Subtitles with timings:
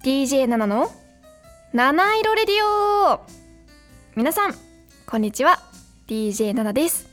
[0.02, 0.90] DJ ナナの
[1.72, 3.20] 七色レディオ
[4.16, 4.54] 皆さん
[5.06, 5.60] こんにちは
[6.06, 7.06] DJ ナナです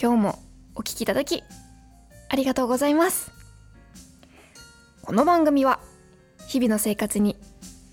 [0.00, 0.38] 今日も
[0.74, 1.44] お聞きいただき
[2.28, 3.30] ありがとうございます
[5.02, 5.78] この番組は
[6.48, 7.36] 日々の生活に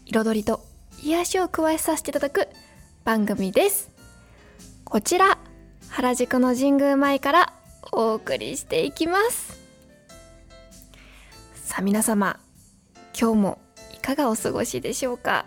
[0.08, 0.67] 彩りと
[1.08, 2.50] 癒しを加えさせていただく
[3.06, 3.90] 番組です。
[4.84, 5.38] こちら
[5.88, 7.54] 原宿の神宮前から
[7.94, 9.58] お送りしていきます。
[11.56, 12.42] さあ皆様
[13.18, 13.60] 今日も
[13.96, 15.46] いかがお過ごしでしょうか？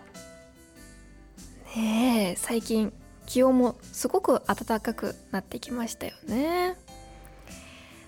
[1.75, 2.91] ねえ最近
[3.27, 6.75] 気温もすごく暖かくなってきましたよね。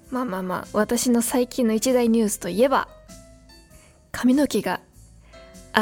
[0.09, 2.87] まあまあまあ私の最近の一大ニュースといえば
[4.11, 4.79] 髪の毛が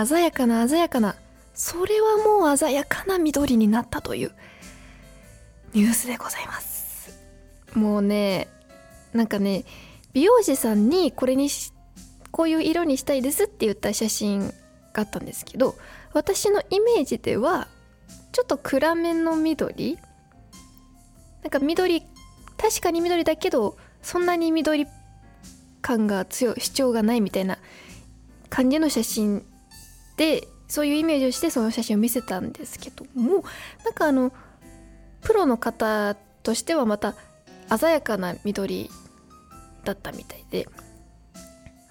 [0.06, 1.16] 鮮やかな鮮やかな
[1.54, 4.32] それはもう鮮やかな緑になったという
[5.74, 6.72] ニュースでございます。
[7.74, 8.48] もうね
[9.14, 9.64] なんかね
[10.14, 11.50] 美容師さんにこれに
[12.32, 14.54] こういう色にしたいですって言った写真が
[14.96, 15.76] あったんですけど
[16.14, 17.68] 私のイメージでは
[18.32, 19.98] ちょっと暗めの緑
[21.44, 22.02] なんか緑
[22.58, 24.88] 確かに緑だけどそんなに緑
[25.82, 27.58] 感が強い主張がないみたいな
[28.50, 29.46] 感じの写真
[30.18, 33.44] でそういうイメージをしてその写真を見せたんですけども
[33.84, 34.32] なんかあの
[35.20, 37.14] プロの方としてはまた
[37.78, 38.90] 鮮やかな緑
[39.84, 40.68] だったみたいで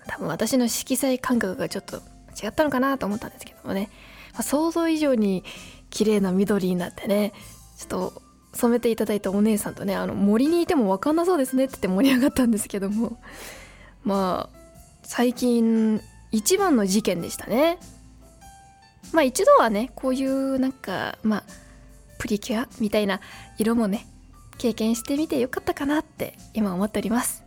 [0.07, 1.99] 多分私の色彩感覚がちょっと
[2.43, 3.91] 違ったのかなと思ったんですけどもね、
[4.33, 5.45] まあ、想像以上に
[5.91, 7.35] 綺麗な緑になってね
[7.77, 8.23] ちょっと
[8.55, 13.21] 染めていただいたお姉さんとねあの森にいても分かんなそうですねって言って盛り上がったんですけども。
[14.03, 14.59] まあ
[15.03, 16.01] 最近
[16.33, 17.79] 一番の事件でしたね。
[19.13, 21.45] まあ一度はねこういうなんかまあ
[22.19, 23.21] プリキュアみたいな
[23.59, 24.07] 色もね
[24.59, 27.43] 経験してみてよかったかなって今思っております。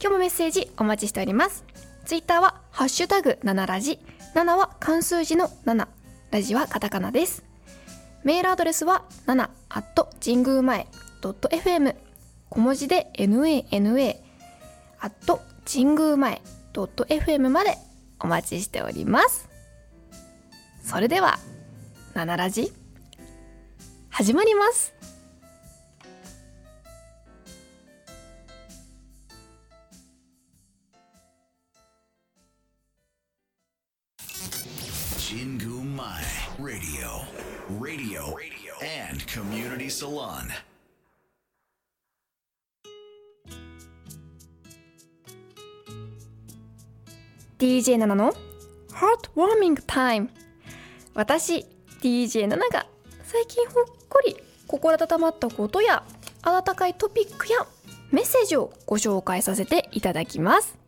[0.00, 1.64] 今日もメッセージお待ちしております。
[2.04, 3.98] ツイッターはハッシュタグ7ラジ。
[4.34, 5.88] 7は漢数字の7
[6.30, 7.44] ラジはカタカナです。
[8.22, 10.86] メールアドレスは7 at 神宮前
[11.22, 11.96] .fm
[12.48, 14.14] 小文字で nana
[15.00, 16.42] at 神宮前
[16.72, 17.76] .fm まで
[18.20, 19.49] お待ちしております。
[20.82, 21.38] それでは
[22.14, 22.72] 7ラジ
[24.10, 24.92] 始まります
[35.18, 37.28] 神宮前 Radio.
[37.80, 38.36] Radio.
[38.82, 40.50] and Community Salon.
[47.58, 48.34] DJ 7の
[48.92, 50.28] Heartwarming Time
[51.14, 51.66] 私
[52.00, 52.86] DJ7 が
[53.24, 56.02] 最近ほっこり心温まったことや
[56.42, 57.66] 温かいトピックや
[58.10, 60.78] メッセージをご紹介させていただきます。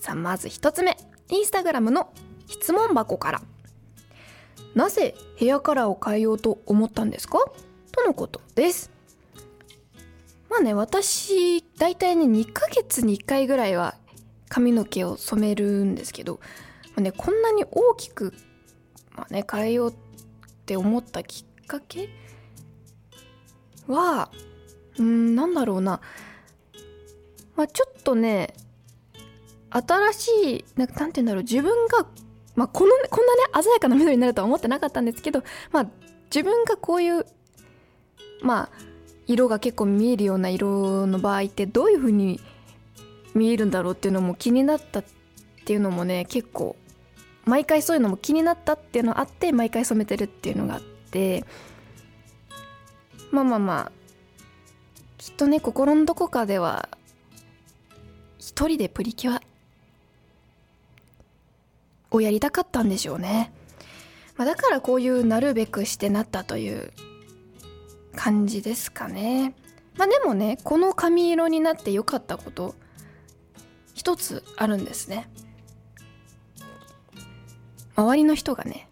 [0.00, 0.96] さあまず一つ目。
[1.30, 2.12] インスタグラムの
[2.46, 3.42] 質問箱から。
[4.74, 7.38] なぜヘアカラーを変えようと思ったんですか？
[7.92, 8.90] とのことです。
[10.48, 13.96] まあね私大体ね2ヶ月に1回ぐらいは
[14.48, 16.40] 髪の毛を染めるんですけど、
[16.86, 18.32] まあね、こんなに大きく、
[19.18, 19.94] まあね、変えようっ
[20.64, 22.08] て思ったきっかけ
[23.88, 24.30] は
[24.96, 26.00] うんなんだろうな、
[27.56, 28.54] まあ、ちょっとね
[29.70, 32.06] 新しいなんかなんて言うんだろう自分が、
[32.54, 35.42] まあ、このこんなね鮮やかな緑になるとは思ってなかったんですけど、
[35.72, 35.86] まあ、
[36.26, 37.26] 自分がこういう
[38.42, 38.70] まあ
[39.26, 42.40] 色が結構見えるような色の場合ってどういう風に
[43.34, 45.04] 見えるんだろうっていうのも気になったっ
[45.64, 46.76] ていうのもね結構
[47.48, 51.44] 毎回そういうのも気になったっていうのあって毎回染めてるっていうのがあって
[53.30, 53.92] まあまあまあ
[55.16, 56.88] きっとね心のどこかでは
[58.38, 59.42] 一人でプリキュア
[62.10, 63.52] をやりたかったんでしょうね、
[64.36, 66.92] まあ、だからこういうなるべくしてなったという
[68.14, 69.54] 感じですかね。
[69.96, 72.74] まあでもねこの髪色になってよかったこと
[73.94, 75.28] 一つあるんですね。
[77.98, 78.88] 周りの人がね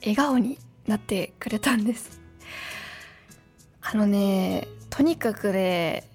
[0.00, 0.58] 笑顔に
[0.88, 2.20] なってくれたんです。
[3.80, 6.10] あのねとにかくね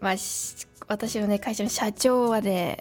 [0.00, 0.14] まあ
[0.86, 2.78] 私のね会社の社長はね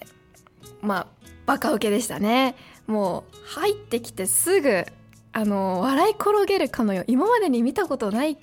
[0.81, 1.07] まあ
[1.47, 2.55] バカウケでしたね。
[2.85, 4.85] もう入ってきてすぐ
[5.33, 8.37] あの笑い転げるかのよう今までに見たことない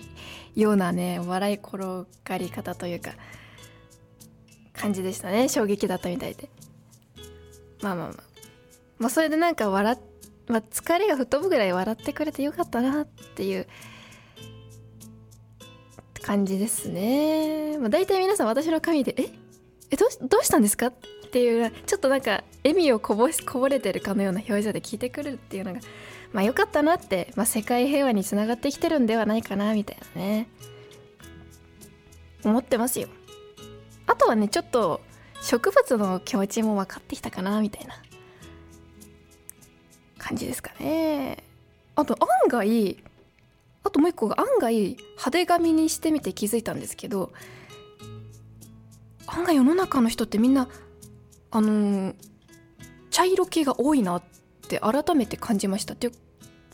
[0.56, 1.78] ようなね笑い転
[2.24, 3.12] がり方というか
[4.72, 5.48] 感じでしたね。
[5.48, 6.48] 衝撃だったみたいで。
[7.82, 8.31] まあまあまあ。
[9.02, 9.98] まあそれでなんか笑っ
[10.48, 13.66] まあ、疲れが吹っ飛ぶぐらい笑ってくれてよかったなっていう
[16.22, 19.30] 感じですね、まあ、大体皆さん私の髪で「え
[19.90, 20.94] えどうどうしたんですか?」っ
[21.32, 25.80] ていうちょっとなんか笑みをこぼこぼれてるかのような表情で聞いてくるっていうのが
[26.32, 30.48] まあよかったなって、まあ、世界平和につながってきてるんではないかなみたいなね。
[32.44, 33.08] 思ってますよ。
[34.06, 35.00] あとはねちょっと
[35.40, 38.01] 植物の気持ちも分かってきたかなみたいな。
[40.22, 41.42] 感じですかね。
[41.96, 43.02] あと案外
[43.84, 47.32] あともう一個が案外派手髪にしてみて気づいたんですけど
[49.26, 50.68] 案外世の中の人ってみんな
[51.50, 52.14] あのー、
[53.10, 54.22] 茶色系が多いなっ
[54.68, 55.94] て改めて感じました。
[55.94, 56.16] っていうっ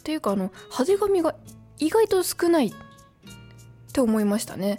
[0.04, 1.34] ていうかあの派手髪が
[1.78, 2.72] 意外と少ないっ
[3.92, 4.78] て思いましたね。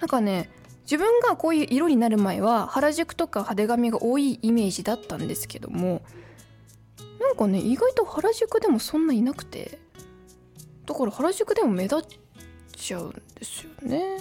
[0.00, 0.50] なんかね
[0.82, 6.02] 自分がこういう色になる前は原宿とか派手髪が多いイメージだったんですけども
[7.28, 9.78] なんかね意外と原宿でもそんないなくて
[10.86, 12.00] だから原宿でも目立っ
[12.74, 14.16] ちゃうんですよね。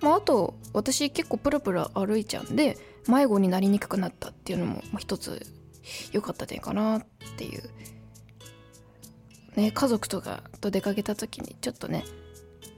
[0.00, 2.78] まああと私結構プラプラ歩いちゃうんで
[3.08, 5.44] 迷子になりにくくなったっていうのも一つ
[6.12, 7.06] 良かった点かなっ
[7.36, 7.62] ていう。
[9.56, 12.04] ね家族とかと出かけた時にちょっとね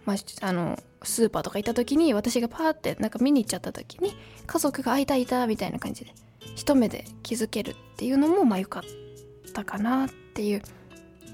[0.07, 4.15] まあ、あのスーパーとか行った時に私がパーってなんか見に行っちゃった時に
[4.47, 6.15] 家族が「あいたいた」みたいな感じで
[6.55, 9.06] 一目で気づけるっていうのもまあ良かった。
[9.53, 10.63] たかなっていう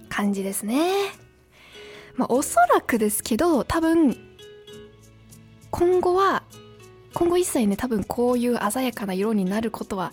[0.09, 0.93] 感じですね。
[2.17, 4.17] まあおそらくですけど多分
[5.71, 6.43] 今後は
[7.15, 10.13] 今後一切ね多分こういう鮮やかな色になることは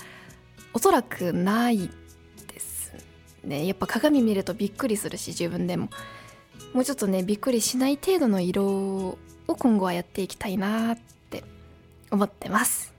[0.74, 1.90] おそらくない
[2.48, 2.94] です
[3.44, 3.68] ね。
[3.68, 5.90] やっぱ鏡見るとびっくりするし自分でも。
[6.74, 9.18] もうちょっとねびっくりしない程度の色を
[9.48, 10.98] 今後はやっていきたいなっ
[11.32, 11.44] て
[12.12, 12.94] 思ってます、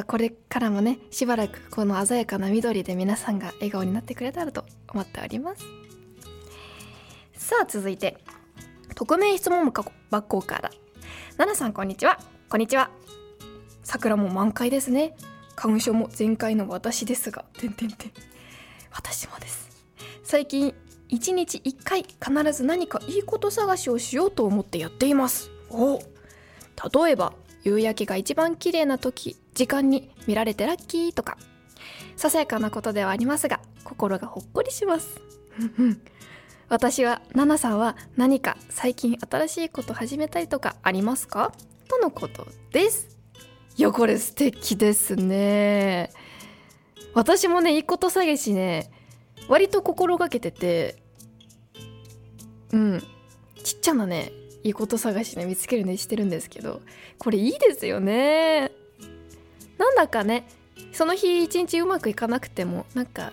[0.00, 5.62] まあ、これからもねしばらくこの鮮やかな緑で皆さんが笑顔になってくれたらと思っております。
[7.34, 8.16] さあ続いて
[8.94, 9.70] 匿名質問
[10.10, 10.70] 箱から。
[11.36, 12.18] 奈々さんこんにちは。
[12.48, 12.90] こんにちは。
[13.82, 15.14] 桜も満開ですね。
[15.54, 17.44] 花粉症も全開の私ですが。
[17.58, 18.12] てんてんてん。
[18.90, 19.68] 私もです。
[20.22, 20.74] 最近
[21.10, 25.50] 1日1回必ず何かいいこと探しをしようと思ってやっています。
[25.68, 25.98] お
[27.04, 31.36] 例えば夕焼けが一番綺麗な時時間に見られてラッキーとか
[32.16, 35.20] ささやかなことではありますが心がほっこりします。
[36.68, 41.52] 私はナナさんは何か最近新しいこと始めたりとかありますか？
[41.88, 43.18] とのことです。
[43.76, 46.10] いやこれ素敵ですね。
[47.14, 48.90] 私もねいいこと探しね
[49.48, 51.02] 割と心がけてて
[52.72, 53.02] うん
[53.64, 54.30] ちっちゃなね
[54.62, 56.82] いいこと探しね見つけるねしてるんですけど
[57.18, 58.70] これいいですよね。
[59.78, 60.46] なんだかね
[60.92, 63.32] その日一日うまくいかなくてもなんか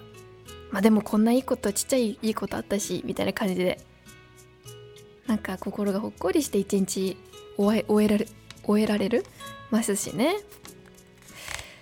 [0.71, 3.81] まあでもこんないいことちっちゃいいいことあったしみたいな感じで
[5.25, 7.17] なんか心がほっこりして一日
[7.57, 8.27] 終え終えられ
[8.63, 9.25] 終えられる？
[9.71, 10.37] ますしね。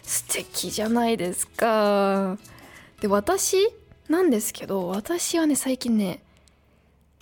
[0.01, 2.37] 素敵じゃないですか。
[3.01, 3.57] で私
[4.07, 6.21] なんですけど私はね最近ね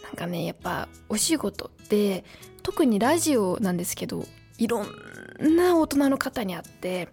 [0.03, 2.23] なんかねやっぱお仕事って
[2.61, 4.25] 特にラジオなんですけど
[4.57, 7.09] いろんな大人の方に会って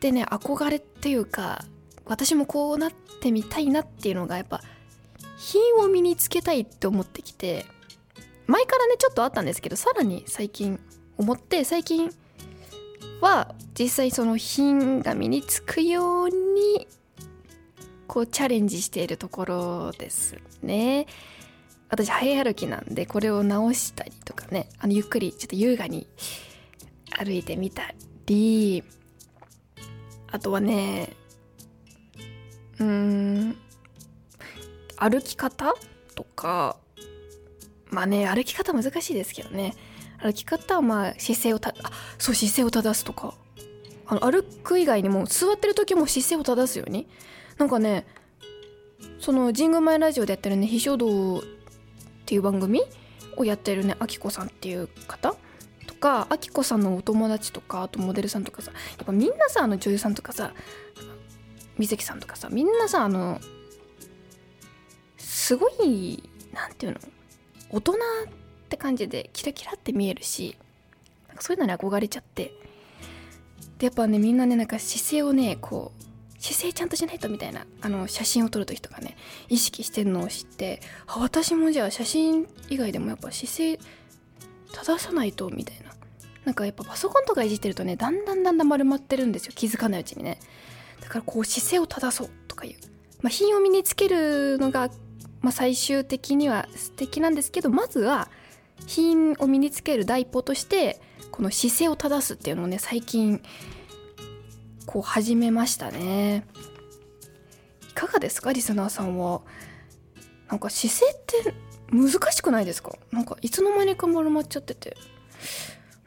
[0.00, 1.64] でね憧れっていうか
[2.04, 4.60] 私もこうなってみたいなっていうのがやっぱ
[5.38, 7.64] 品を身につけたいって思ってきて
[8.46, 10.80] 前からねちょっとあったんですけどさらに最近
[11.16, 12.10] 思って最近
[13.20, 16.88] は実際その品が身につくように
[18.06, 20.36] こうチャレンジしているところです。
[20.62, 21.06] ね。
[21.88, 26.06] 私早歩きなんでこれを直したりとかねあのゆっくりちょっと優雅に
[27.18, 27.92] 歩いてみた
[28.26, 28.84] り。
[30.32, 31.16] あとはね
[32.78, 33.56] うーん
[34.96, 35.74] 歩き方
[36.14, 36.76] とか
[37.88, 39.74] まあね歩き方難しいですけどね。
[40.18, 43.34] 歩き方はまあ姿勢をたあそう姿勢を正すとか。
[44.06, 47.08] あの歩く以外にも座ってる時も姿勢を正すように。
[47.58, 48.06] なんかね
[49.20, 51.42] その神宮前ラジオでやってるね「秘書道」っ
[52.24, 52.80] ていう番組
[53.36, 55.36] をやってるねあきこさんっていう方。
[55.86, 60.54] とかあきこさんのお友達とかあとモデルさんとかさやっぱみんなさあの女優さんとかさ
[61.76, 63.40] 水木さんとかさみんなさあの
[65.18, 66.22] すごい
[66.54, 67.00] 何て言うの
[67.70, 67.96] 大人っ
[68.68, 70.56] て感じでキラキラって見えるし
[71.40, 72.54] そういうのに憧れちゃって。
[73.78, 76.09] でやっぱねみんなねなんか姿勢をねこう
[76.40, 79.16] 姿勢ちゃんとしないとみたいなあの写真を撮る時とかね
[79.48, 83.78] 意識してるのを知ってあ私もじゃあ写真以外でもやっぱ姿勢
[84.72, 85.90] 正さないとみたいな。
[86.42, 89.52] なんかやっぱパソコンとかいじってるとねだんだんだんだん丸まってるんですよ。
[89.54, 90.40] 気づかないうちにね。
[91.02, 92.74] だからこう姿勢を正そうとかかいう、
[93.22, 94.90] まあ、品を身につけるのが、
[95.40, 98.30] まあ、最終的には素敵なんですけどまずは
[98.86, 103.42] 品を身につける第一歩としてこの姿勢を正すっていうのをね最近
[104.92, 106.44] こう始めましたね。
[107.88, 109.40] いかがですかリスナーさんは？
[110.48, 111.54] なんか姿勢って
[111.92, 112.98] 難しくないですか？
[113.12, 114.96] なんかいつの間にか丸まっちゃってて。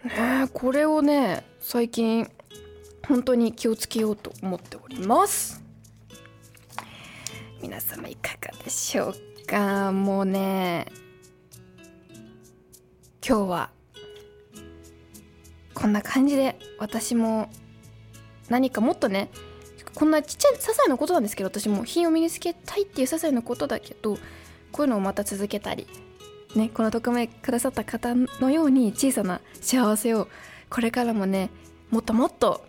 [0.04, 2.30] ねこれをね最近
[3.08, 5.64] 本当に気をつけようと思っております。
[7.62, 9.94] 皆様いかがでしょうか？
[9.94, 10.88] もうね
[13.26, 13.70] 今日は
[15.74, 17.50] こんな感じで私も
[18.50, 19.30] 何かもっとね
[19.96, 24.18] こんなちっちゃい些細なことなんですけど私も品を身につけたいっていう些細なことだけど
[24.72, 25.88] こういうのをまた続けたり
[26.56, 30.28] ねこの匿名くださった方のように小さな幸せを
[30.70, 31.50] これからもね
[31.92, 32.66] もっともっと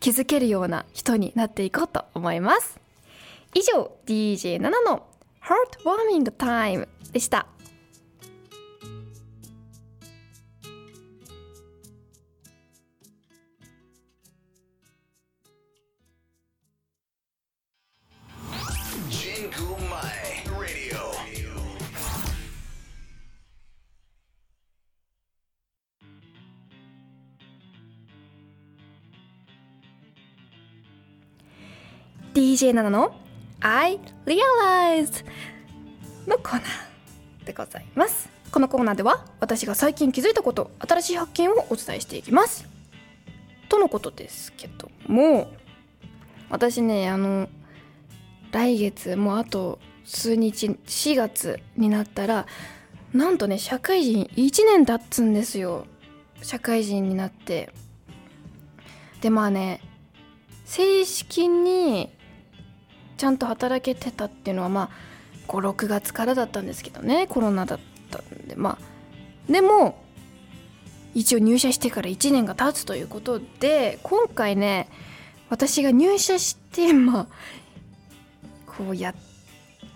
[0.00, 2.78] 気づけるような人になっていこうと思います。
[3.54, 5.06] 以上 DJ7 の
[5.42, 7.46] Heartwarming Time でした。
[32.56, 33.14] DJ7 の
[33.60, 35.26] ？I realize
[36.26, 38.30] のコーナーでございます。
[38.50, 42.66] このコーナーでは私が最近気づいたこと新しい発見をお伝えしていきます。
[43.68, 45.52] とのことですけども
[46.48, 47.50] 私ねあの
[48.52, 52.46] 来月もうあと数日4月になったら
[53.12, 55.86] なんとね社会人1年経つんですよ。
[56.40, 57.70] 社会人になって。
[59.20, 59.82] でまあね
[60.64, 62.15] 正式に
[63.16, 64.90] ちゃんと働けてたっていうのはまあ
[65.48, 67.78] 56月からだったんですけどねコロナだっ
[68.10, 70.02] たんでまあでも
[71.14, 74.88] 一応入社してから1年が経つということで今回ね
[75.48, 77.26] 私が入社してまあ
[78.66, 79.14] こうや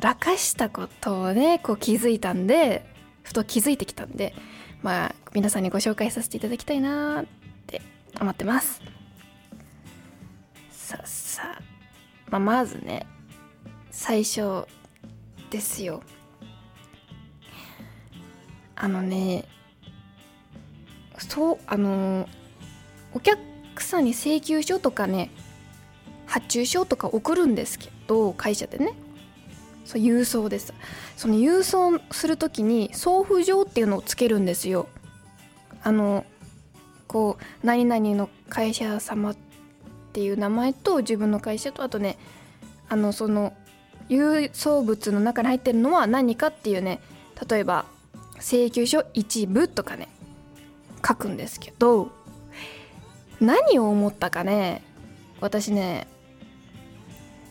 [0.00, 2.86] らかしたことをねこう気づいたんで
[3.22, 4.34] ふと気づいてきたんで
[4.82, 7.24] まあ皆さんにご紹介させていただきたいなっ
[7.66, 7.82] て
[8.20, 8.80] 思ってます。
[10.70, 11.62] さあさあ、
[12.30, 13.06] まあ、まずね
[13.90, 14.66] 最初
[15.50, 16.02] ですよ。
[18.76, 19.44] あのね
[21.18, 22.26] そうあの
[23.12, 23.38] お客
[23.82, 25.30] さんに請求書とかね
[26.26, 28.94] 発注書とか送るんですけど会社でね。
[29.84, 30.72] そう郵送です。
[31.16, 34.88] その郵送する時に送付状っていうのをつけるんですよ。
[35.82, 36.24] あの
[37.08, 39.49] こう何々の会社様って
[40.10, 42.18] っていう名前と自分の会社とあとね
[42.88, 43.52] あのその
[44.08, 47.00] 郵送物の中に入ってるのは何かっていうね
[47.48, 47.84] 例えば
[48.40, 50.08] 請求書一部とかね
[51.06, 52.10] 書くんですけど
[53.40, 54.82] 何を思ったかね
[55.40, 56.08] 私ね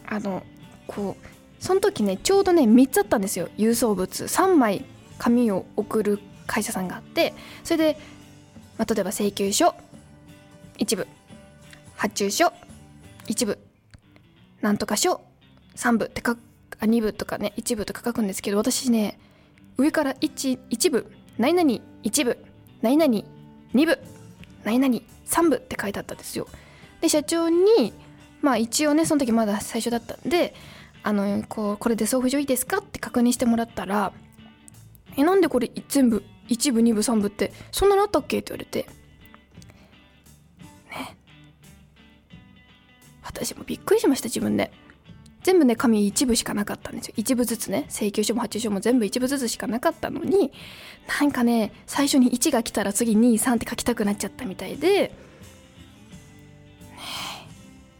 [0.06, 0.44] あの
[0.86, 3.50] こうその時ねちょうどね3つあったんですよ。
[3.58, 4.24] 郵送物。
[4.24, 4.86] 3枚
[5.18, 7.98] 紙を送る会社さんがあってそれで、
[8.78, 9.76] まあ、例えば請求書
[10.78, 11.08] 一部。
[12.00, 12.54] 発注書。
[13.28, 13.60] 一部。
[14.62, 15.20] なんとか書。
[15.76, 16.40] 3部って書く
[16.80, 17.52] あ2部とかね。
[17.58, 19.20] 1部とか書くんですけど私ね
[19.78, 21.12] 上から 1, 1部。
[21.38, 22.38] 何々1部。
[22.82, 23.14] 何々
[23.74, 24.00] 2部。
[24.64, 26.48] 何々3部って書いてあったんですよ。
[27.02, 27.94] で社長に
[28.42, 30.56] まあ一応ねその時まだ最初だったんで
[31.04, 34.14] あのこうこれで送付状いいですかって確認してもらったら
[35.18, 38.88] 「えなんでこれ全部1部2部3部ってそんなのあったっけ?」って言われて
[43.46, 44.72] 私もびっくりしました自分で。
[45.42, 47.14] 全部ね紙一部しかなかったんですよ。
[47.16, 50.52] 一部ずつね請求書も発注書も全部一部ずつしかなかったのに
[51.22, 55.16] なんかね最初に1が来たら次23って書きたくなっちゃったみたいで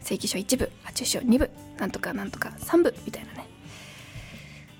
[0.02, 3.48] 請求書1部発注書2部なんとかなんとか3部みたいなね。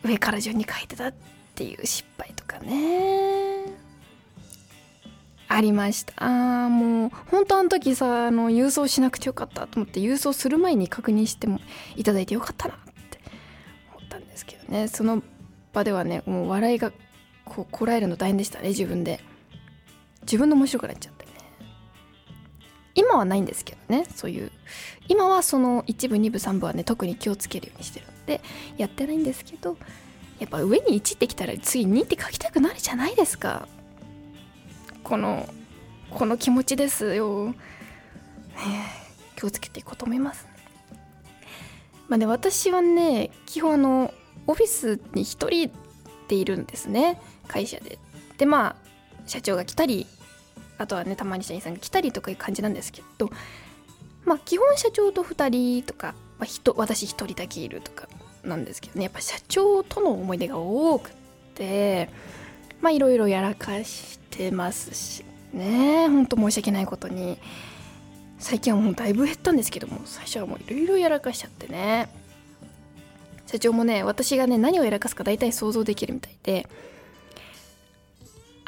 [0.04, 1.14] 上から順に書いてたっ
[1.54, 3.79] ていう失敗とかね。
[5.52, 6.14] ありました。
[6.18, 11.58] あもう本当あの時さあの郵送しなくてよかったと思って郵送する前に確認しても
[11.96, 12.78] いただいてよかったなっ
[13.10, 13.18] て。
[13.96, 14.86] 思ったんですけどね。
[14.86, 15.24] その
[15.72, 16.92] 場ではねもう笑いが
[17.44, 19.18] こうこらえるの大変でしたね自分で。
[20.22, 21.32] 自分の面白くなっちゃってね。
[22.94, 24.52] 今はないんですけどねそういう。
[25.08, 28.40] 今はその1部2部3部はね特に気をつけるようにしてるんで
[28.76, 29.76] やってないんですけど
[30.38, 33.66] やっぱ上に1ってきたら次2って書きたくなるじゃないですか。
[35.02, 35.48] この
[36.10, 37.54] この気持ちですよ、
[39.36, 40.46] 気をつけていこうと思います。
[42.08, 44.14] まあね私はね基本あの
[44.46, 45.70] オフィスに一人
[46.28, 47.20] でいるんですね。
[47.46, 47.98] 会社で。
[48.38, 48.76] でまあ
[49.26, 50.06] 社長が来たり
[50.78, 53.30] あとはねたまに社員さんが来たりとかいう感じなんですけど。
[54.24, 55.48] まあ基本社長と2
[55.80, 58.08] 人とか、まあ、人私1人だけいるとか
[58.44, 59.04] なんですけどね。
[59.04, 61.12] やっぱ社長との思い出が多くっ
[61.54, 62.10] て。
[62.80, 66.08] まあいろいろやらかしてますしね。
[66.08, 67.38] ほんと申し訳ないことに。
[68.38, 72.08] 最近はもうだいぶ減ったんですけども最初はもういろいろやらかしちゃってね。
[73.46, 76.68] 社長もね私がね何をやらかすか大体想像できるみたいで。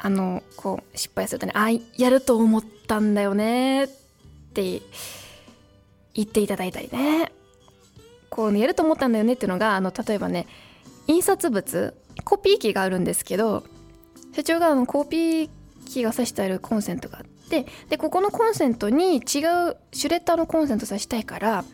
[0.05, 3.89] あのこう失敗するとね「あやると思ったんだよね」っ
[4.53, 4.83] て
[6.13, 7.31] 言っていただいたりね。
[8.29, 10.49] こうねやると思ったんだよねっていうのがあの例えばね
[11.07, 13.63] 印刷物コピー機があるんですけど
[14.35, 15.51] 社長があのコピー
[15.87, 21.71] 機が挿してあるコンセントがあってでここのコンセントに違うシュレッダーのコンセント挿したいからって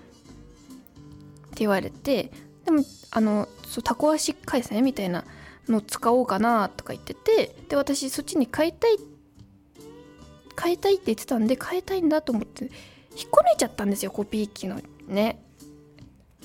[1.56, 2.30] 言われて
[2.64, 5.24] でもあのそうタコ足回線みたいな
[5.68, 8.96] の使おうかなとか言っててで私そっちに変えたい
[10.60, 12.72] 変えたいって言ってたんで変えたいんだと思って引っ
[13.30, 15.44] こ抜いちゃったんですよコピー機のね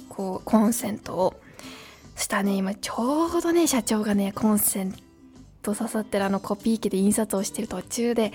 [0.10, 1.34] こうコンセントを。
[2.16, 4.94] したね今ちょうどね社長がねコンセン
[5.64, 8.32] ト刺さってるあのコピー機で印刷をしてる途中で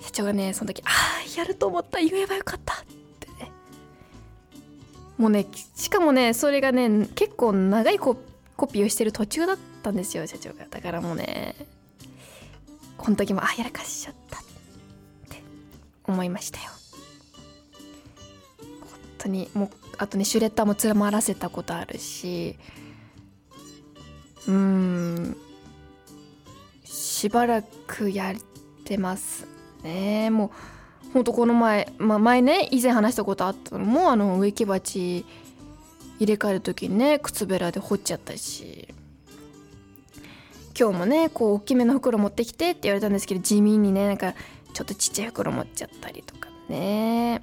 [0.00, 2.00] 社長がねその時「ああやると思った。
[2.00, 2.84] 言えばよかった」っ
[3.20, 3.28] て。
[3.44, 3.50] ね
[5.18, 10.66] もうねしかもねそれがね結構長いコピーをしてる途中だったんですよ社長が。
[10.70, 11.54] だからもうね
[12.96, 14.42] この時もあやらかしちゃったっ
[15.28, 15.42] て
[16.04, 16.70] 思いましたよ。
[18.58, 22.56] 本当にもうあとねシュレッダーもつらまらせたことあるし
[24.46, 25.36] うーん。
[27.24, 28.34] しばらくやっ
[28.84, 29.46] てます
[29.82, 30.28] ね。
[30.28, 30.52] も
[31.08, 35.24] うほんとこの前、まあ、前ね以前話したことあったのもあの植木鉢
[36.18, 38.92] 入れ替える時にね靴べらで掘っちゃったし。
[40.78, 44.34] 今日もねこう大きめの袋持ってきてって言われたんですけど地味にねなんか
[44.74, 47.40] ちょっとちっちゃい袋持っちゃったりとかね。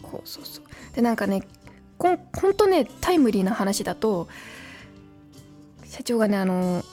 [0.00, 0.64] こうそうそう。
[0.94, 1.42] でなんかね
[1.96, 4.28] こんほんとねタイムリーな話だと
[5.82, 6.84] 社長がねあの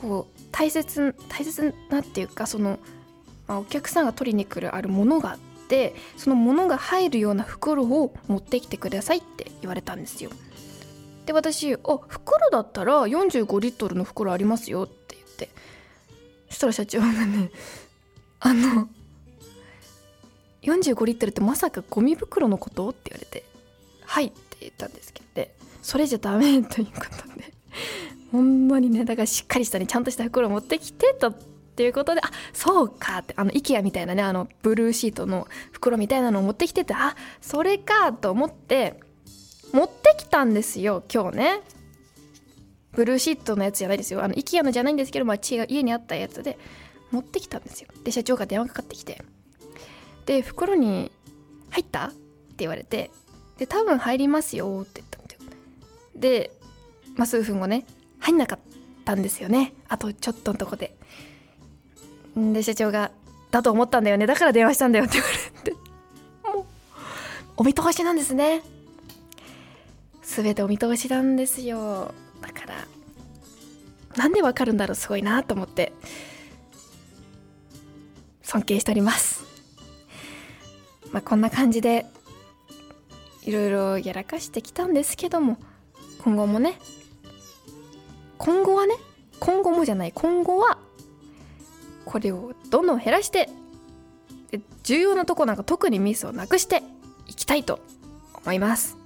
[0.00, 2.78] こう大切大切なっていうかその、
[3.46, 10.30] まあ、お客さんが取りに来るあるものがあってそのものが入るような袋を持ってきてくださいって言われたんですよ。
[11.26, 15.50] で私「あ袋だったら45リットルの袋ありますよ」って言って。
[16.48, 17.50] そしたら社長がね
[18.40, 18.88] あの
[20.62, 22.88] 45リットルってまさかゴミ袋のこと？
[22.88, 23.44] って言われて
[24.04, 25.30] 「はい」って言ったんですけど
[25.82, 27.52] それじゃダメということで。
[28.32, 31.34] ほんまにねだからしっかりしたねちゃんとした袋持ってきてとっ
[31.80, 39.00] ていうことであそうかってあの IKEA みたいなねあのブルーシートの袋みたいなのを持ってきててあそれかと思って
[39.72, 41.60] 持ってきたんですよ今日ね。
[42.92, 44.22] ブルーシートのやつじゃないですよ。
[44.22, 46.58] あの IKEA のじゃないんですけど、まあ、家にあったやつで
[47.12, 47.88] 持ってきたんですよ。
[48.02, 49.22] で社長が電話かかってきて。
[50.26, 51.10] で袋に
[51.70, 52.16] 「入った?」って
[52.58, 53.10] 言われて
[53.58, 55.50] で多分入りますよって言ったんですよ。
[56.16, 56.50] で、
[57.16, 57.86] まあ、数分後ね
[58.20, 58.58] 入んなかっ
[59.04, 59.74] たんですよね。
[59.88, 60.96] あとちょっとのとこで。
[62.36, 63.10] で社長が
[63.50, 64.26] 「だと思ったんだよね。
[64.26, 65.72] だから電話したんだよ」って言われて。
[66.44, 66.64] もう
[67.58, 68.62] お見通しなんですね。
[70.22, 72.14] 全てお見通しなんですよ。
[72.40, 72.86] だから
[74.16, 75.92] なんでわかるんだろうすごいなと思って。
[78.42, 79.44] 尊敬しております。
[81.12, 82.06] まあこんな感じで
[83.42, 85.56] いろいろやらかしてきたんですけども
[86.22, 86.78] 今後もね
[88.40, 88.94] 今後はね
[89.38, 90.78] 今後もじゃない今後は
[92.06, 93.50] これをどんどん減らして
[94.82, 96.82] 重要なとこなんか特にミスをなくして
[97.26, 97.80] いきたいと
[98.42, 98.96] 思います。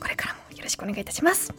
[0.00, 1.52] これからもよろしくお願いいたします。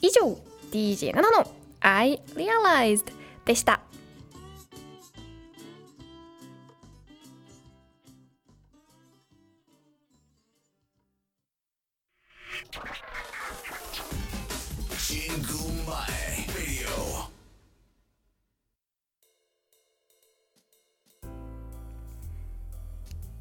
[0.00, 0.36] 以上
[0.72, 3.12] DJ7 の I Realized
[3.44, 3.80] でした。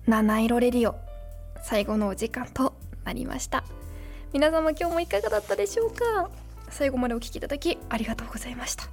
[0.07, 0.95] 七色レディオ
[1.63, 2.73] 最後のお時間と
[3.05, 3.63] なりました。
[4.33, 6.31] 皆様今日もいかがだったでしょうか？
[6.69, 8.85] 最後までお聞きいただきありがとうございました。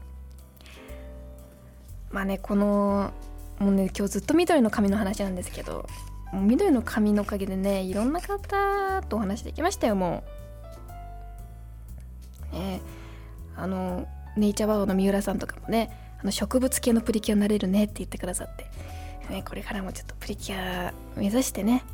[2.11, 3.11] まあねこの
[3.59, 5.89] もうね今日ずっと緑の髪の話なんですけど
[6.35, 10.23] 緑の髪のおかげでねいろんな方とお話できましたよも
[12.53, 12.55] う。
[12.55, 12.83] ね
[13.57, 15.91] あのネイチャーバードの三浦さんとかもね
[16.21, 18.67] あの植物系のプリキュアになれるねって言ってくださって。
[19.31, 21.85] ね、これからもちょっとプリキュア目指してね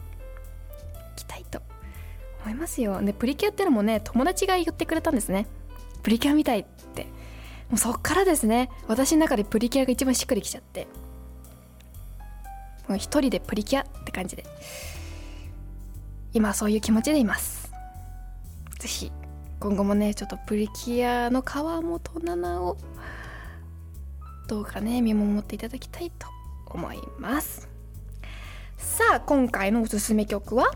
[1.16, 1.60] いきたいと
[2.44, 3.00] 思いますよ。
[3.02, 5.46] でプリキュアってのもね友達が言ってくれたんですね。
[6.02, 7.06] プリキュアみたいって。
[7.70, 10.86] もうそっからですね私の中でプリキュアが一番しっくりきちゃって。
[12.88, 14.44] もう一人でプリキュアって感じで。
[16.34, 17.72] 今そういう気持ちでいます。
[18.78, 19.12] ぜひ
[19.60, 22.76] 今後もねちょっとプリキュアの川本奈々を
[24.46, 26.33] どうかね見守っていただきたいと
[26.74, 27.68] 思います。
[28.76, 30.70] さあ今回のおすすめ曲は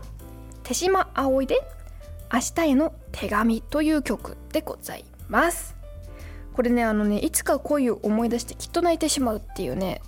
[0.63, 1.61] 手島葵で
[2.33, 5.75] 「明日への手紙」という曲でございます。
[6.53, 10.01] これねあのねいつか恋を思い出してきっと泣いてしまうっていうね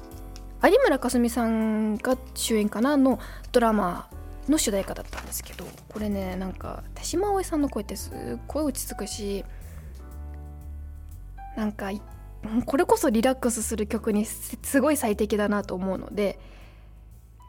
[0.64, 3.20] 有村架純さんが主演かなの
[3.52, 4.10] ドラマ
[4.50, 9.46] の主題歌だったんですけどこれねなんか手島葵さんの声ってすっごい落ち着くし
[11.56, 11.92] なんか
[12.66, 16.40] これこそリラックスする曲にすごい最適だなと思うので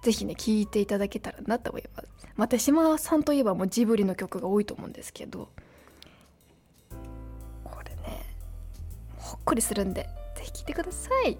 [0.03, 2.09] ぜひね聴いていただけたらなと思います。
[2.37, 5.49] まあ、手島さんといえばもうジブリの曲が多いと思うんですけど
[7.65, 8.25] これね
[9.17, 11.39] ほっこりするんでぜひ聴いてください。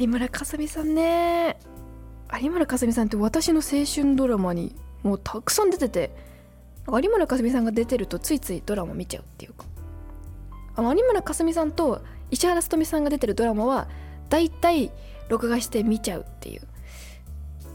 [0.00, 1.58] 有村架純さんね。
[2.40, 6.10] 有村架純さんって私の青春ドラマにもうたくさん出てて
[6.86, 9.64] 有村架純さんが出てるとついついドラマ見ちゃうっていうか。
[10.78, 13.88] あの有村架純さんと石原さとみさんが出てるドラマは
[14.28, 14.92] だいたい
[15.28, 16.56] 録画して見ちゃうってい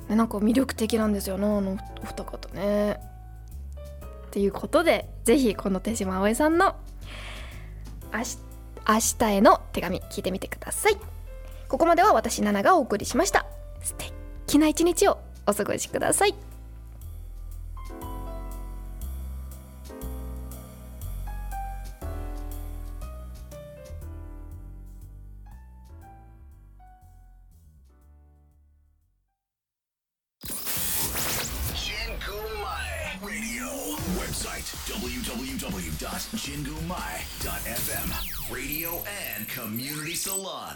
[0.09, 2.93] うなんか魅力的なんですよなあのお二方ね。
[4.27, 6.77] っていうことでぜひこの手島葵さんの
[8.13, 8.23] 明
[9.19, 10.97] 日への手紙聞いてみてください。
[11.67, 13.45] ここまでは私ナナがお送りしました。
[13.81, 13.95] 素
[14.45, 16.52] 敵な一日をお過ごしください。
[36.53, 39.01] www.jingumai.fm Radio
[39.33, 40.75] and Community Salon